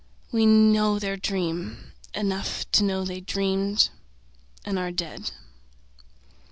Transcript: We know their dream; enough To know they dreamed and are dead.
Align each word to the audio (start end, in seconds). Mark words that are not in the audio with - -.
We 0.31 0.47
know 0.47 0.97
their 0.97 1.15
dream; 1.15 1.93
enough 2.15 2.65
To 2.71 2.83
know 2.83 3.05
they 3.05 3.21
dreamed 3.21 3.89
and 4.65 4.79
are 4.79 4.89
dead. 4.91 5.29